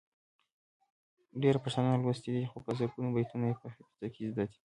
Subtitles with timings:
[1.41, 4.57] ډیری پښتانه نالوستي دي خو په زرګونو بیتونه یې په حافظه کې زده دي.